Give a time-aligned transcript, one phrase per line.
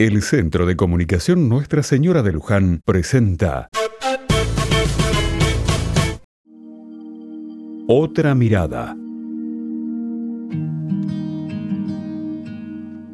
[0.00, 3.68] El Centro de Comunicación Nuestra Señora de Luján presenta
[7.88, 8.96] Otra mirada.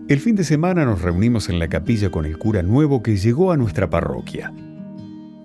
[0.09, 3.51] El fin de semana nos reunimos en la capilla con el cura nuevo que llegó
[3.51, 4.53] a nuestra parroquia.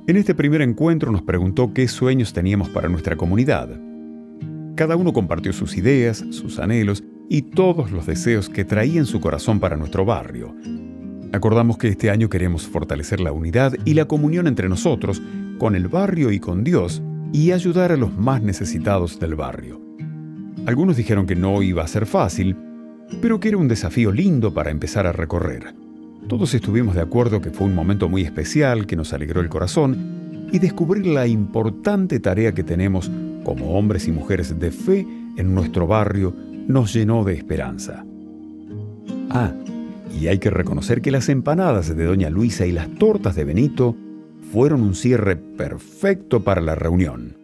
[0.08, 3.80] En este primer encuentro nos preguntó qué sueños teníamos para nuestra comunidad.
[4.76, 9.22] Cada uno compartió sus ideas, sus anhelos y todos los deseos que traía en su
[9.22, 10.54] corazón para nuestro barrio.
[11.32, 15.22] Acordamos que este año queremos fortalecer la unidad y la comunión entre nosotros,
[15.60, 19.80] con el barrio y con Dios, y ayudar a los más necesitados del barrio.
[20.66, 22.56] Algunos dijeron que no iba a ser fácil,
[23.22, 25.74] pero que era un desafío lindo para empezar a recorrer.
[26.28, 30.48] Todos estuvimos de acuerdo que fue un momento muy especial, que nos alegró el corazón,
[30.52, 33.12] y descubrir la importante tarea que tenemos
[33.44, 35.06] como hombres y mujeres de fe
[35.38, 36.36] en nuestro barrio
[36.68, 38.04] nos llenó de esperanza.
[39.30, 39.54] Ah,
[40.12, 43.96] y hay que reconocer que las empanadas de Doña Luisa y las tortas de Benito
[44.52, 47.39] fueron un cierre perfecto para la reunión.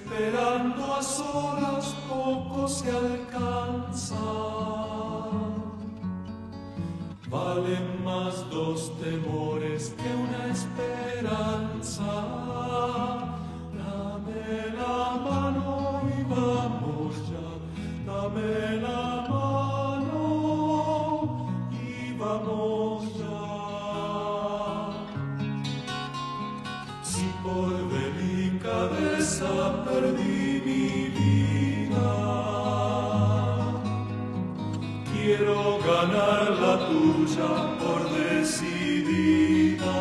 [0.00, 0.31] Porque
[29.84, 32.12] perdí mi vida,
[35.12, 37.50] quiero ganar la tuya
[37.80, 39.98] por decidida.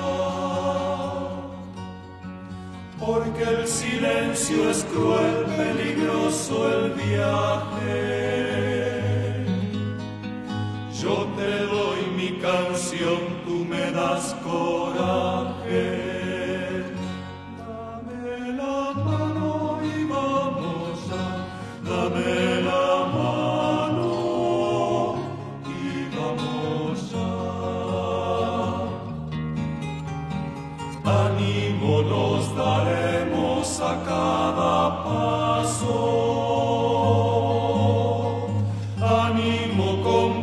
[2.99, 8.31] Porque el silencio es cruel, peligroso el viaje.
[11.01, 16.00] Yo te doy mi canción, tú me das coraje.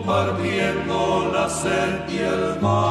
[0.09, 2.88] Compartiendo la sed y el vaso.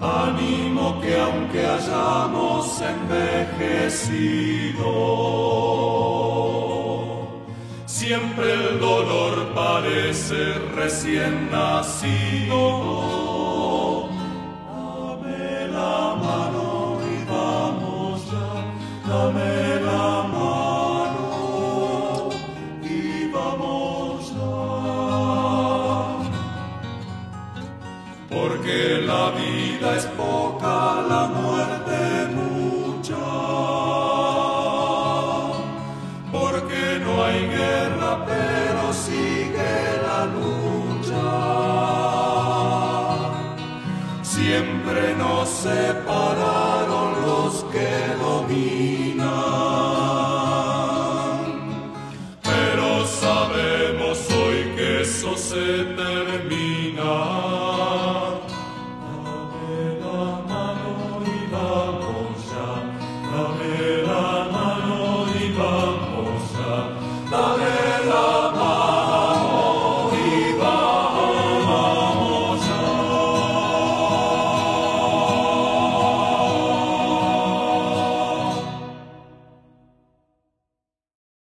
[0.00, 4.84] Ánimo que aunque hayamos envejecido,
[7.86, 13.25] siempre el dolor parece recién nacido.
[28.86, 33.16] Porque la vida es poca, la muerte mucha.
[36.30, 39.74] Porque no hay guerra, pero sigue
[40.06, 41.26] la lucha.
[44.22, 46.25] Siempre nos separaron